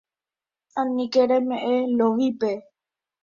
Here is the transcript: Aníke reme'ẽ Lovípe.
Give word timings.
Aníke 0.79 1.21
reme'ẽ 1.29 1.75
Lovípe. 1.97 2.51